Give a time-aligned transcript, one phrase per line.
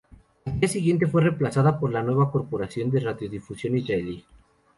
[0.47, 4.25] Al día siguiente fue reemplazada por la nueva Corporación de Radiodifusión Israelí.